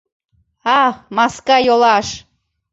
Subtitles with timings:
[0.81, 2.07] Ах, маска йолаш...